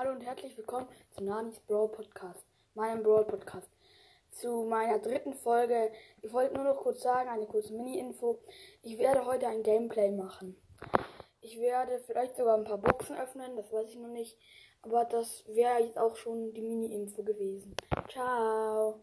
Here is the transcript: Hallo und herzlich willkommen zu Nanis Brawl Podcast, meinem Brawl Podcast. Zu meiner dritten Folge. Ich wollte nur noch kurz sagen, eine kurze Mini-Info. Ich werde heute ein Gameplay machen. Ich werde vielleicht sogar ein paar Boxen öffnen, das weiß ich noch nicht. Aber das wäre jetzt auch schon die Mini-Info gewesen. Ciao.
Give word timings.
Hallo 0.00 0.12
und 0.12 0.24
herzlich 0.24 0.56
willkommen 0.56 0.88
zu 1.10 1.22
Nanis 1.22 1.60
Brawl 1.60 1.90
Podcast, 1.90 2.42
meinem 2.74 3.02
Brawl 3.02 3.26
Podcast. 3.26 3.68
Zu 4.30 4.64
meiner 4.64 4.98
dritten 4.98 5.34
Folge. 5.34 5.92
Ich 6.22 6.32
wollte 6.32 6.54
nur 6.54 6.64
noch 6.64 6.78
kurz 6.78 7.02
sagen, 7.02 7.28
eine 7.28 7.44
kurze 7.44 7.74
Mini-Info. 7.74 8.38
Ich 8.82 8.96
werde 8.96 9.26
heute 9.26 9.46
ein 9.46 9.62
Gameplay 9.62 10.10
machen. 10.10 10.56
Ich 11.42 11.60
werde 11.60 11.98
vielleicht 12.06 12.34
sogar 12.34 12.56
ein 12.56 12.64
paar 12.64 12.78
Boxen 12.78 13.14
öffnen, 13.14 13.56
das 13.56 13.70
weiß 13.70 13.90
ich 13.90 13.98
noch 13.98 14.08
nicht. 14.08 14.38
Aber 14.80 15.04
das 15.04 15.44
wäre 15.46 15.82
jetzt 15.82 15.98
auch 15.98 16.16
schon 16.16 16.54
die 16.54 16.62
Mini-Info 16.62 17.22
gewesen. 17.22 17.76
Ciao. 18.08 19.02